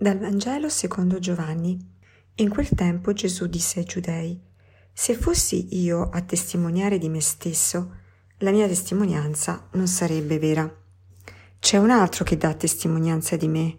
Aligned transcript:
Dal 0.00 0.16
Vangelo 0.16 0.70
secondo 0.70 1.18
Giovanni. 1.18 1.78
In 2.36 2.48
quel 2.48 2.70
tempo 2.70 3.12
Gesù 3.12 3.44
disse 3.48 3.80
ai 3.80 3.84
giudei, 3.84 4.40
Se 4.94 5.12
fossi 5.12 5.78
io 5.78 6.08
a 6.08 6.22
testimoniare 6.22 6.96
di 6.96 7.10
me 7.10 7.20
stesso, 7.20 7.96
la 8.38 8.50
mia 8.50 8.66
testimonianza 8.66 9.68
non 9.72 9.86
sarebbe 9.86 10.38
vera. 10.38 10.74
C'è 11.58 11.76
un 11.76 11.90
altro 11.90 12.24
che 12.24 12.38
dà 12.38 12.54
testimonianza 12.54 13.36
di 13.36 13.46
me, 13.48 13.78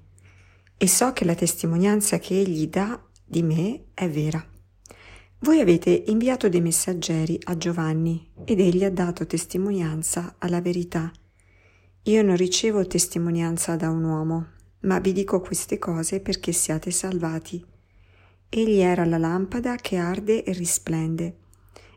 e 0.78 0.88
so 0.88 1.12
che 1.12 1.26
la 1.26 1.34
testimonianza 1.34 2.20
che 2.20 2.40
egli 2.40 2.68
dà 2.68 3.04
di 3.26 3.42
me 3.42 3.86
è 3.96 4.07
vera. 4.07 4.46
Voi 5.40 5.60
avete 5.60 6.04
inviato 6.06 6.50
dei 6.50 6.62
messaggeri 6.62 7.40
a 7.46 7.57
Giovanni 7.57 8.32
ed 8.46 8.60
egli 8.60 8.84
ha 8.84 8.92
dato 8.92 9.26
testimonianza 9.26 10.36
alla 10.38 10.62
verità. 10.62 11.12
Io 12.04 12.21
non 12.21 12.36
ricevo 12.36 12.86
testimonianza 12.86 13.76
da 13.76 13.90
un 13.90 14.04
uomo, 14.04 14.48
ma 14.82 15.00
vi 15.00 15.12
dico 15.12 15.42
queste 15.42 15.80
cose 15.80 16.21
perché 16.21 16.52
siate 16.52 16.92
salvati. 16.92 17.64
Egli 18.50 18.80
era 18.80 19.06
la 19.06 19.18
lampada 19.18 19.76
che 19.76 19.98
arde 19.98 20.44
e 20.44 20.52
risplende, 20.54 21.38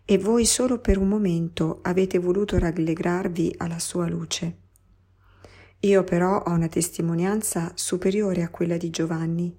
e 0.05 0.19
voi 0.19 0.45
solo 0.45 0.79
per 0.79 0.98
un 0.98 1.09
momento 1.09 1.80
avete 1.83 2.19
voluto 2.19 2.59
rallegrarvi 2.59 3.55
alla 3.59 3.79
sua 3.79 4.09
luce. 4.09 4.59
Io 5.80 6.05
però 6.05 6.43
ho 6.43 6.51
una 6.51 6.69
testimonianza 6.69 7.73
superiore 7.74 8.43
a 8.43 8.51
quella 8.51 8.77
di 8.77 8.91
Giovanni. 8.91 9.55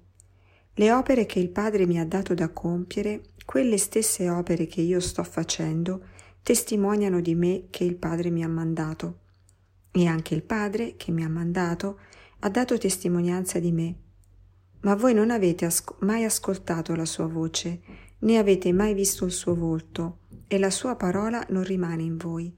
Le 0.74 0.92
opere 0.92 1.26
che 1.26 1.38
il 1.38 1.50
Padre 1.50 1.86
mi 1.86 1.98
ha 2.00 2.06
dato 2.06 2.34
da 2.34 2.48
compiere, 2.50 3.22
quelle 3.44 3.78
stesse 3.78 4.28
opere 4.28 4.66
che 4.66 4.80
io 4.80 5.00
sto 5.00 5.22
facendo, 5.22 6.04
testimoniano 6.42 7.20
di 7.20 7.34
me 7.34 7.66
che 7.70 7.84
il 7.84 7.96
Padre 7.96 8.30
mi 8.30 8.42
ha 8.42 8.48
mandato. 8.48 9.20
E 9.96 10.06
anche 10.06 10.34
il 10.34 10.42
Padre 10.42 10.96
che 10.96 11.10
mi 11.10 11.24
ha 11.24 11.28
mandato 11.28 12.00
ha 12.40 12.50
dato 12.50 12.76
testimonianza 12.76 13.58
di 13.58 13.72
me. 13.72 13.94
Ma 14.80 14.94
voi 14.94 15.14
non 15.14 15.30
avete 15.30 15.64
asco- 15.64 15.96
mai 16.00 16.22
ascoltato 16.22 16.94
la 16.94 17.06
sua 17.06 17.26
voce, 17.26 17.80
né 18.18 18.36
avete 18.36 18.74
mai 18.74 18.92
visto 18.92 19.24
il 19.24 19.32
suo 19.32 19.54
volto, 19.54 20.18
e 20.48 20.58
la 20.58 20.68
sua 20.68 20.96
parola 20.96 21.42
non 21.48 21.64
rimane 21.64 22.02
in 22.02 22.18
voi. 22.18 22.54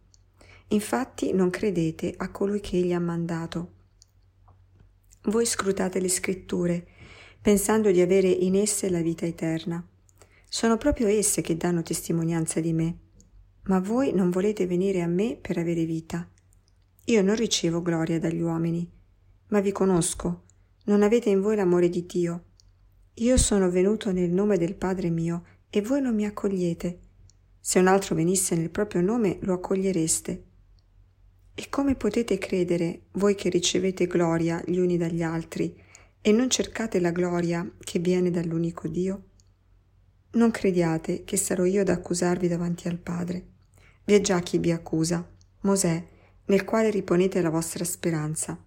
Infatti 0.70 1.32
non 1.32 1.50
credete 1.50 2.12
a 2.16 2.28
colui 2.32 2.58
che 2.58 2.76
egli 2.76 2.92
ha 2.92 2.98
mandato. 2.98 3.74
Voi 5.26 5.46
scrutate 5.46 6.00
le 6.00 6.08
scritture, 6.08 6.88
pensando 7.40 7.92
di 7.92 8.00
avere 8.00 8.26
in 8.26 8.56
esse 8.56 8.90
la 8.90 9.00
vita 9.00 9.26
eterna. 9.26 9.80
Sono 10.48 10.76
proprio 10.76 11.06
esse 11.06 11.40
che 11.40 11.56
danno 11.56 11.82
testimonianza 11.82 12.58
di 12.58 12.72
me. 12.72 12.98
Ma 13.66 13.78
voi 13.78 14.12
non 14.12 14.30
volete 14.30 14.66
venire 14.66 15.02
a 15.02 15.06
me 15.06 15.38
per 15.40 15.56
avere 15.56 15.84
vita. 15.84 16.28
Io 17.08 17.22
non 17.22 17.36
ricevo 17.36 17.80
gloria 17.80 18.18
dagli 18.18 18.42
uomini, 18.42 18.86
ma 19.48 19.60
vi 19.60 19.72
conosco, 19.72 20.44
non 20.84 21.02
avete 21.02 21.30
in 21.30 21.40
voi 21.40 21.56
l'amore 21.56 21.88
di 21.88 22.04
Dio. 22.04 22.44
Io 23.14 23.38
sono 23.38 23.70
venuto 23.70 24.12
nel 24.12 24.30
nome 24.30 24.58
del 24.58 24.74
Padre 24.74 25.08
mio 25.08 25.42
e 25.70 25.80
voi 25.80 26.02
non 26.02 26.14
mi 26.14 26.26
accogliete. 26.26 26.98
Se 27.60 27.78
un 27.78 27.86
altro 27.86 28.14
venisse 28.14 28.56
nel 28.56 28.68
proprio 28.68 29.00
nome 29.00 29.38
lo 29.40 29.54
accogliereste. 29.54 30.44
E 31.54 31.68
come 31.70 31.94
potete 31.94 32.36
credere, 32.36 33.04
voi 33.12 33.34
che 33.34 33.48
ricevete 33.48 34.06
gloria 34.06 34.62
gli 34.66 34.76
uni 34.76 34.98
dagli 34.98 35.22
altri, 35.22 35.82
e 36.20 36.30
non 36.30 36.50
cercate 36.50 37.00
la 37.00 37.10
gloria 37.10 37.66
che 37.78 38.00
viene 38.00 38.30
dall'unico 38.30 38.86
Dio? 38.86 39.22
Non 40.32 40.50
crediate 40.50 41.24
che 41.24 41.38
sarò 41.38 41.64
io 41.64 41.80
ad 41.80 41.88
accusarvi 41.88 42.48
davanti 42.48 42.86
al 42.86 42.98
Padre. 42.98 43.46
Vi 44.04 44.12
è 44.12 44.20
già 44.20 44.40
chi 44.40 44.58
vi 44.58 44.72
accusa, 44.72 45.26
Mosè, 45.62 46.16
nel 46.48 46.64
quale 46.64 46.90
riponete 46.90 47.40
la 47.40 47.50
vostra 47.50 47.84
speranza. 47.84 48.62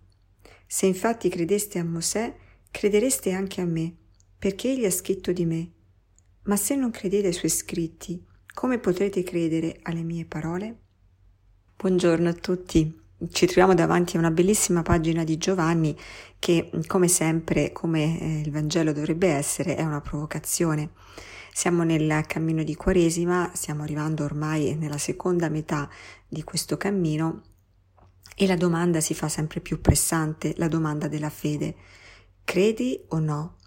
Se 0.66 0.86
infatti 0.86 1.30
credeste 1.30 1.80
a 1.80 1.84
Mosè, 1.84 2.34
credereste 2.70 3.32
anche 3.32 3.62
a 3.62 3.66
me, 3.66 3.94
perché 4.38 4.72
egli 4.72 4.86
ha 4.86 4.92
scritto 4.92 5.32
di 5.32 5.46
me. 5.46 5.72
Ma 6.44 6.56
se 6.56 6.76
non 6.76 6.90
credete 6.92 7.28
ai 7.28 7.34
suoi 7.34 7.52
scritti, 7.52 8.24
come 8.54 8.80
potrete 8.80 9.24
credere 9.24 9.80
alle 9.84 10.04
mie 10.04 10.26
parole? 10.26 10.78
Buongiorno 11.78 12.30
a 12.30 12.34
tutti. 12.34 13.00
Ci 13.32 13.46
troviamo 13.46 13.74
davanti 13.76 14.16
a 14.16 14.20
una 14.20 14.32
bellissima 14.32 14.82
pagina 14.82 15.24
di 15.24 15.38
Giovanni 15.38 15.96
che, 16.40 16.72
come 16.88 17.08
sempre, 17.08 17.72
come 17.72 18.20
eh, 18.20 18.40
il 18.42 18.52
Vangelo 18.52 18.94
dovrebbe 18.94 19.28
essere, 19.28 19.76
è 19.76 19.84
una 19.84 20.02
provocazione. 20.02 20.92
Siamo 21.54 21.84
nel 21.84 22.26
cammino 22.28 22.64
di 22.64 22.76
Quaresima, 22.76 23.52
stiamo 23.54 23.84
arrivando 23.84 24.24
ormai 24.24 24.76
nella 24.76 24.98
seconda 24.98 25.50
metà 25.50 25.90
di 26.28 26.44
questo 26.44 26.78
cammino 26.78 27.42
e 28.42 28.48
la 28.48 28.56
domanda 28.56 29.02
si 29.02 29.14
fa 29.14 29.30
sempre 29.30 29.60
più 29.60 29.82
pressante, 29.82 30.56
la 30.58 30.68
domanda 30.68 31.08
della 31.08 31.30
fede. 31.30 31.76
Credi 32.44 33.00
o 33.10 33.20
no? 33.20 33.58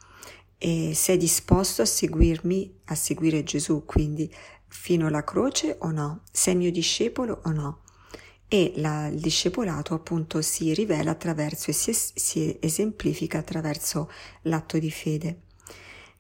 E 0.59 0.95
sei 0.97 1.17
disposto 1.17 1.83
a 1.83 1.85
seguirmi, 1.85 2.81
a 2.87 2.97
seguire 2.97 3.45
Gesù, 3.45 3.85
quindi 3.85 4.29
fino 4.67 5.07
alla 5.07 5.23
croce 5.23 5.77
o 5.79 5.93
no? 5.93 6.23
Sei 6.33 6.57
mio 6.57 6.73
discepolo 6.73 7.43
o 7.45 7.53
no? 7.53 7.83
E 8.49 8.73
la, 8.79 9.07
il 9.07 9.21
discepolato 9.21 9.95
appunto 9.95 10.43
si 10.43 10.75
rivela 10.75 11.13
attraverso 11.13 11.71
e 11.71 11.73
si, 11.73 11.93
si 11.93 12.59
esemplifica 12.59 13.39
attraverso 13.39 14.11
l'atto 14.43 14.77
di 14.81 14.91
fede. 14.91 15.43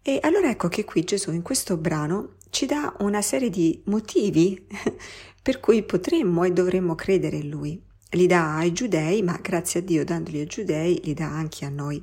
E 0.00 0.20
allora 0.22 0.48
ecco 0.48 0.69
che 0.69 0.84
qui 0.84 1.03
Gesù 1.03 1.32
in 1.32 1.43
questo 1.43 1.76
brano 1.76 2.34
ci 2.50 2.66
dà 2.66 2.94
una 3.00 3.20
serie 3.20 3.50
di 3.50 3.82
motivi 3.87 4.64
per 5.43 5.59
cui 5.59 5.82
potremmo 5.82 6.44
e 6.44 6.53
dovremmo 6.53 6.94
credere 6.94 7.38
in 7.38 7.48
Lui 7.48 7.93
li 8.14 8.26
dà 8.26 8.56
ai 8.56 8.72
giudei, 8.72 9.22
ma 9.22 9.38
grazie 9.41 9.80
a 9.80 9.82
Dio 9.82 10.04
dandoli 10.04 10.41
ai 10.41 10.47
giudei 10.47 11.00
li 11.04 11.14
dà 11.14 11.30
anche 11.30 11.64
a 11.64 11.69
noi. 11.69 12.02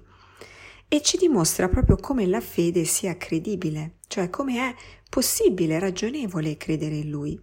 E 0.88 1.02
ci 1.02 1.18
dimostra 1.18 1.70
proprio 1.70 1.96
come 1.96 2.26
la 2.28 2.42
fede 2.42 2.84
sia 2.84 3.18
credibile, 3.18 3.98
cioè 4.08 4.30
come 4.30 4.58
è 4.58 4.76
possibile, 5.10 5.80
ragionevole 5.80 6.58
credere 6.58 6.96
in 6.96 7.10
lui. 7.10 7.40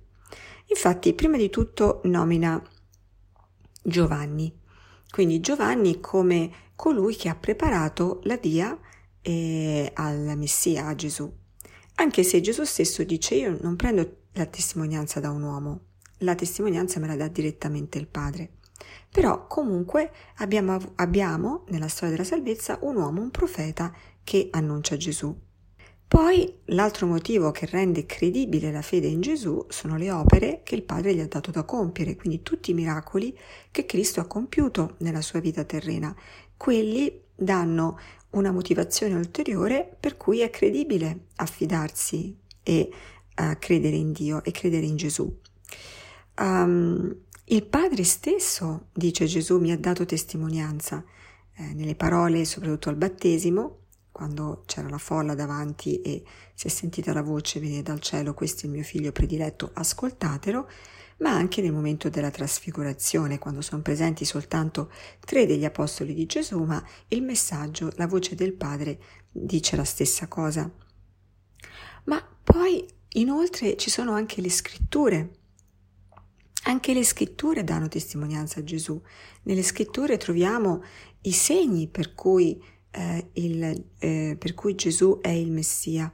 Infatti, 0.66 1.14
prima 1.14 1.36
di 1.36 1.48
tutto 1.48 2.00
nomina 2.04 2.62
Giovanni. 3.82 4.54
Quindi 5.10 5.40
Giovanni 5.40 6.00
come 6.00 6.50
colui 6.76 7.16
che 7.16 7.30
ha 7.30 7.34
preparato 7.34 8.20
la 8.24 8.36
via 8.36 8.78
eh, 9.22 9.90
al 9.94 10.34
Messia, 10.36 10.86
a 10.86 10.94
Gesù. 10.94 11.32
Anche 11.94 12.22
se 12.22 12.40
Gesù 12.40 12.64
stesso 12.64 13.02
dice 13.02 13.34
io 13.34 13.58
non 13.62 13.76
prendo 13.76 14.26
la 14.34 14.46
testimonianza 14.46 15.20
da 15.20 15.30
un 15.30 15.42
uomo, 15.42 15.80
la 16.18 16.34
testimonianza 16.34 17.00
me 17.00 17.06
la 17.06 17.16
dà 17.16 17.28
direttamente 17.28 17.98
il 17.98 18.06
Padre. 18.06 18.57
Però 19.10 19.46
comunque 19.46 20.10
abbiamo, 20.36 20.78
abbiamo 20.96 21.64
nella 21.68 21.88
storia 21.88 22.14
della 22.14 22.26
salvezza 22.26 22.78
un 22.82 22.96
uomo, 22.96 23.22
un 23.22 23.30
profeta 23.30 23.92
che 24.22 24.48
annuncia 24.50 24.96
Gesù. 24.96 25.36
Poi 26.08 26.60
l'altro 26.66 27.06
motivo 27.06 27.50
che 27.50 27.66
rende 27.66 28.06
credibile 28.06 28.72
la 28.72 28.80
fede 28.80 29.08
in 29.08 29.20
Gesù 29.20 29.66
sono 29.68 29.98
le 29.98 30.10
opere 30.10 30.62
che 30.64 30.74
il 30.74 30.82
Padre 30.82 31.14
gli 31.14 31.20
ha 31.20 31.26
dato 31.26 31.50
da 31.50 31.64
compiere, 31.64 32.16
quindi 32.16 32.42
tutti 32.42 32.70
i 32.70 32.74
miracoli 32.74 33.36
che 33.70 33.84
Cristo 33.84 34.20
ha 34.20 34.26
compiuto 34.26 34.94
nella 35.00 35.20
sua 35.20 35.40
vita 35.40 35.64
terrena. 35.64 36.14
Quelli 36.56 37.24
danno 37.34 37.98
una 38.30 38.52
motivazione 38.52 39.14
ulteriore 39.14 39.96
per 40.00 40.16
cui 40.16 40.40
è 40.40 40.48
credibile 40.48 41.26
affidarsi 41.36 42.34
e 42.62 42.90
uh, 43.36 43.58
credere 43.58 43.96
in 43.96 44.12
Dio 44.12 44.42
e 44.42 44.50
credere 44.50 44.86
in 44.86 44.96
Gesù. 44.96 45.40
Um, 46.38 47.16
il 47.50 47.64
Padre 47.64 48.04
stesso, 48.04 48.88
dice 48.92 49.24
Gesù, 49.24 49.58
mi 49.58 49.72
ha 49.72 49.78
dato 49.78 50.04
testimonianza 50.04 51.02
eh, 51.54 51.72
nelle 51.74 51.94
parole, 51.94 52.44
soprattutto 52.44 52.90
al 52.90 52.96
battesimo, 52.96 53.84
quando 54.12 54.64
c'era 54.66 54.88
la 54.88 54.98
folla 54.98 55.34
davanti 55.34 56.00
e 56.02 56.24
si 56.52 56.66
è 56.66 56.70
sentita 56.70 57.12
la 57.12 57.22
voce 57.22 57.60
venire 57.60 57.82
dal 57.82 58.00
cielo, 58.00 58.34
questo 58.34 58.62
è 58.62 58.64
il 58.66 58.72
mio 58.72 58.82
figlio 58.82 59.12
prediletto, 59.12 59.70
ascoltatelo, 59.72 60.68
ma 61.18 61.30
anche 61.30 61.62
nel 61.62 61.72
momento 61.72 62.10
della 62.10 62.30
trasfigurazione, 62.30 63.38
quando 63.38 63.62
sono 63.62 63.80
presenti 63.80 64.24
soltanto 64.24 64.90
tre 65.20 65.46
degli 65.46 65.64
apostoli 65.64 66.14
di 66.14 66.26
Gesù, 66.26 66.62
ma 66.64 66.84
il 67.08 67.22
messaggio, 67.22 67.90
la 67.96 68.06
voce 68.06 68.34
del 68.34 68.52
Padre 68.52 69.00
dice 69.30 69.74
la 69.74 69.84
stessa 69.84 70.28
cosa. 70.28 70.70
Ma 72.04 72.22
poi 72.44 72.86
inoltre 73.14 73.76
ci 73.76 73.88
sono 73.88 74.12
anche 74.12 74.40
le 74.40 74.50
scritture 74.50 75.37
anche 76.68 76.92
le 76.92 77.02
scritture 77.02 77.64
danno 77.64 77.88
testimonianza 77.88 78.60
a 78.60 78.64
Gesù. 78.64 79.00
Nelle 79.44 79.62
scritture 79.62 80.18
troviamo 80.18 80.82
i 81.22 81.32
segni 81.32 81.88
per 81.88 82.14
cui, 82.14 82.62
eh, 82.90 83.30
il, 83.32 83.84
eh, 83.98 84.36
per 84.38 84.54
cui 84.54 84.74
Gesù 84.74 85.18
è 85.20 85.30
il 85.30 85.50
Messia. 85.50 86.12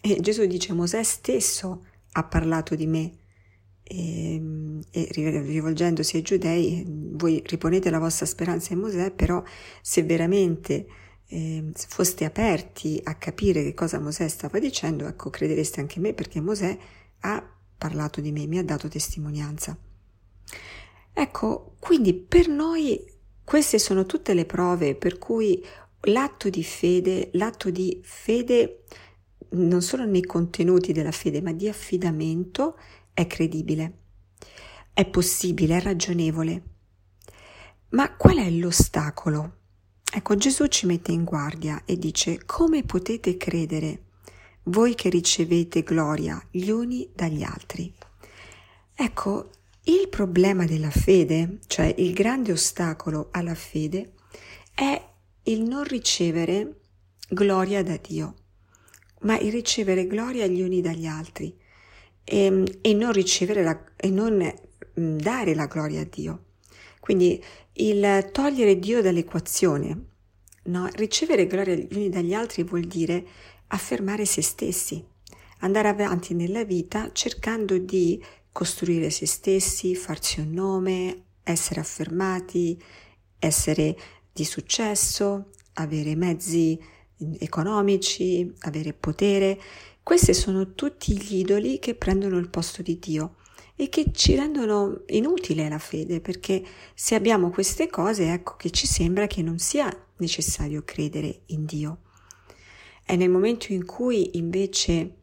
E 0.00 0.20
Gesù 0.20 0.46
dice 0.46 0.72
Mosè 0.72 1.02
stesso 1.02 1.84
ha 2.12 2.24
parlato 2.24 2.74
di 2.74 2.86
me. 2.86 3.12
E, 3.82 4.40
e 4.92 5.08
rivolgendosi 5.10 6.16
ai 6.16 6.22
giudei, 6.22 6.84
voi 6.86 7.42
riponete 7.44 7.90
la 7.90 7.98
vostra 7.98 8.24
speranza 8.24 8.72
in 8.72 8.78
Mosè, 8.78 9.10
però 9.10 9.42
se 9.82 10.04
veramente 10.04 10.86
eh, 11.26 11.70
foste 11.74 12.24
aperti 12.24 13.00
a 13.02 13.16
capire 13.16 13.62
che 13.62 13.74
cosa 13.74 13.98
Mosè 13.98 14.26
stava 14.28 14.58
dicendo, 14.58 15.06
ecco, 15.06 15.28
credereste 15.28 15.80
anche 15.80 16.00
me 16.00 16.14
perché 16.14 16.40
Mosè 16.40 16.78
ha 17.22 17.59
parlato 17.80 18.20
di 18.20 18.30
me, 18.30 18.46
mi 18.46 18.58
ha 18.58 18.62
dato 18.62 18.88
testimonianza. 18.88 19.74
Ecco, 21.14 21.76
quindi 21.80 22.12
per 22.12 22.46
noi 22.46 23.02
queste 23.42 23.78
sono 23.78 24.04
tutte 24.04 24.34
le 24.34 24.44
prove 24.44 24.94
per 24.94 25.16
cui 25.16 25.64
l'atto 26.02 26.50
di 26.50 26.62
fede, 26.62 27.30
l'atto 27.32 27.70
di 27.70 27.98
fede 28.04 28.84
non 29.52 29.80
solo 29.80 30.04
nei 30.04 30.24
contenuti 30.24 30.92
della 30.92 31.10
fede, 31.10 31.40
ma 31.40 31.52
di 31.52 31.68
affidamento 31.68 32.78
è 33.14 33.26
credibile, 33.26 33.98
è 34.92 35.06
possibile, 35.06 35.78
è 35.78 35.80
ragionevole. 35.80 36.62
Ma 37.90 38.14
qual 38.14 38.36
è 38.36 38.50
l'ostacolo? 38.50 39.56
Ecco, 40.12 40.36
Gesù 40.36 40.66
ci 40.66 40.84
mette 40.84 41.12
in 41.12 41.24
guardia 41.24 41.82
e 41.86 41.96
dice 41.96 42.44
come 42.44 42.84
potete 42.84 43.38
credere 43.38 44.09
voi 44.64 44.94
che 44.94 45.08
ricevete 45.08 45.82
gloria 45.82 46.40
gli 46.50 46.68
uni 46.70 47.10
dagli 47.14 47.42
altri. 47.42 47.92
Ecco, 48.94 49.50
il 49.84 50.08
problema 50.08 50.66
della 50.66 50.90
fede, 50.90 51.58
cioè 51.66 51.94
il 51.98 52.12
grande 52.12 52.52
ostacolo 52.52 53.28
alla 53.30 53.54
fede, 53.54 54.12
è 54.74 55.02
il 55.44 55.62
non 55.62 55.84
ricevere 55.84 56.80
gloria 57.28 57.82
da 57.82 57.96
Dio, 57.96 58.34
ma 59.22 59.38
il 59.38 59.50
ricevere 59.50 60.06
gloria 60.06 60.46
gli 60.46 60.60
uni 60.60 60.80
dagli 60.80 61.06
altri 61.06 61.56
e, 62.24 62.78
e 62.80 62.94
non 62.94 63.12
ricevere 63.12 63.62
la, 63.62 63.82
e 63.96 64.10
non 64.10 64.36
mm, 65.00 65.16
dare 65.18 65.54
la 65.54 65.66
gloria 65.66 66.02
a 66.02 66.06
Dio. 66.08 66.44
Quindi 67.00 67.42
il 67.74 68.28
togliere 68.32 68.78
Dio 68.78 69.00
dall'equazione, 69.00 70.04
no? 70.64 70.88
ricevere 70.92 71.46
gloria 71.46 71.74
gli 71.74 71.88
uni 71.92 72.10
dagli 72.10 72.34
altri 72.34 72.62
vuol 72.64 72.84
dire 72.84 73.26
affermare 73.72 74.24
se 74.24 74.42
stessi, 74.42 75.04
andare 75.60 75.88
avanti 75.88 76.34
nella 76.34 76.64
vita 76.64 77.10
cercando 77.12 77.78
di 77.78 78.22
costruire 78.52 79.10
se 79.10 79.26
stessi, 79.26 79.94
farsi 79.94 80.40
un 80.40 80.50
nome, 80.52 81.24
essere 81.42 81.80
affermati, 81.80 82.80
essere 83.38 83.96
di 84.32 84.44
successo, 84.44 85.50
avere 85.74 86.14
mezzi 86.14 86.78
economici, 87.38 88.52
avere 88.60 88.92
potere. 88.92 89.58
Questi 90.02 90.34
sono 90.34 90.74
tutti 90.74 91.16
gli 91.16 91.36
idoli 91.36 91.78
che 91.78 91.94
prendono 91.94 92.38
il 92.38 92.48
posto 92.48 92.82
di 92.82 92.98
Dio 92.98 93.36
e 93.76 93.88
che 93.88 94.10
ci 94.12 94.34
rendono 94.34 95.02
inutile 95.06 95.68
la 95.68 95.78
fede, 95.78 96.20
perché 96.20 96.62
se 96.94 97.14
abbiamo 97.14 97.50
queste 97.50 97.88
cose, 97.88 98.32
ecco 98.32 98.56
che 98.56 98.70
ci 98.70 98.86
sembra 98.86 99.26
che 99.26 99.42
non 99.42 99.58
sia 99.58 99.90
necessario 100.16 100.82
credere 100.84 101.42
in 101.46 101.64
Dio. 101.64 102.00
È 103.10 103.16
nel 103.16 103.28
momento 103.28 103.72
in 103.72 103.86
cui 103.86 104.38
invece 104.38 105.14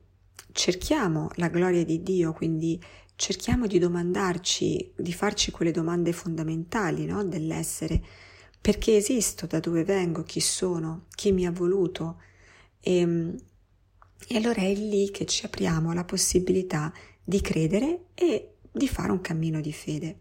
cerchiamo 0.51 1.29
la 1.35 1.47
gloria 1.47 1.85
di 1.85 2.03
Dio, 2.03 2.33
quindi 2.33 2.77
cerchiamo 3.15 3.65
di 3.65 3.79
domandarci, 3.79 4.91
di 4.93 5.13
farci 5.13 5.51
quelle 5.51 5.71
domande 5.71 6.11
fondamentali 6.11 7.05
no? 7.05 7.23
dell'essere, 7.23 8.03
perché 8.59 8.97
esisto, 8.97 9.45
da 9.45 9.61
dove 9.61 9.85
vengo, 9.85 10.23
chi 10.23 10.41
sono, 10.41 11.05
chi 11.15 11.31
mi 11.31 11.45
ha 11.45 11.51
voluto. 11.51 12.19
E, 12.81 12.97
ehm, 12.97 13.37
e 14.27 14.35
allora 14.35 14.63
è 14.63 14.73
lì 14.73 15.09
che 15.09 15.25
ci 15.25 15.45
apriamo 15.45 15.91
alla 15.91 16.03
possibilità 16.03 16.91
di 17.23 17.39
credere 17.39 18.07
e 18.15 18.55
di 18.69 18.89
fare 18.89 19.13
un 19.13 19.21
cammino 19.21 19.61
di 19.61 19.71
fede. 19.71 20.17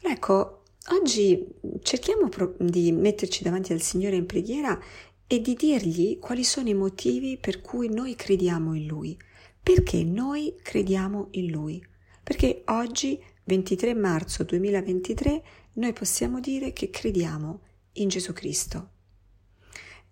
Ecco, 0.00 0.62
oggi 0.90 1.44
cerchiamo 1.82 2.28
di 2.58 2.92
metterci 2.92 3.42
davanti 3.42 3.72
al 3.72 3.80
Signore 3.80 4.14
in 4.14 4.26
preghiera 4.26 4.80
e 5.30 5.42
di 5.42 5.54
dirgli 5.54 6.18
quali 6.18 6.42
sono 6.42 6.70
i 6.70 6.74
motivi 6.74 7.36
per 7.36 7.60
cui 7.60 7.88
noi 7.88 8.16
crediamo 8.16 8.74
in 8.74 8.86
Lui. 8.86 9.16
Perché 9.62 10.02
noi 10.02 10.54
crediamo 10.60 11.28
in 11.32 11.50
Lui? 11.50 11.86
Perché 12.24 12.62
oggi, 12.68 13.22
23 13.44 13.94
marzo 13.94 14.42
2023, 14.44 15.42
noi 15.74 15.92
possiamo 15.92 16.40
dire 16.40 16.72
che 16.72 16.88
crediamo 16.88 17.60
in 17.92 18.08
Gesù 18.08 18.32
Cristo. 18.32 18.90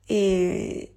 E, 0.04 0.94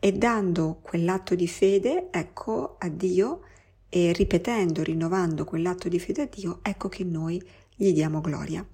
e 0.00 0.12
dando 0.12 0.80
quell'atto 0.82 1.36
di 1.36 1.46
fede, 1.46 2.08
ecco, 2.10 2.76
a 2.78 2.88
Dio, 2.88 3.42
e 3.88 4.12
ripetendo, 4.12 4.82
rinnovando 4.82 5.44
quell'atto 5.44 5.88
di 5.88 6.00
fede 6.00 6.22
a 6.22 6.26
Dio, 6.26 6.58
ecco 6.62 6.88
che 6.88 7.04
noi 7.04 7.40
gli 7.76 7.92
diamo 7.92 8.20
gloria. 8.20 8.66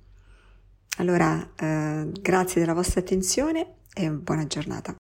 Allora, 0.97 1.51
eh, 1.57 2.11
grazie 2.21 2.61
della 2.61 2.73
vostra 2.75 3.01
attenzione 3.01 3.81
e 3.93 4.11
buona 4.11 4.47
giornata. 4.47 4.95